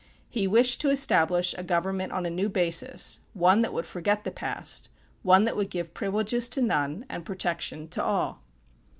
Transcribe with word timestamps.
He 0.27 0.47
wished 0.47 0.81
to 0.81 0.89
establish 0.89 1.53
a 1.59 1.63
government 1.63 2.11
on 2.11 2.25
a 2.25 2.31
new 2.31 2.49
basis; 2.49 3.19
one 3.35 3.59
that 3.61 3.71
would 3.71 3.85
forget 3.85 4.23
the 4.23 4.31
past; 4.31 4.89
one 5.21 5.43
that 5.43 5.55
would 5.55 5.69
give 5.69 5.93
privileges 5.93 6.49
to 6.49 6.61
none, 6.63 7.05
and 7.07 7.23
protection 7.23 7.87
to 7.89 8.03
all. 8.03 8.41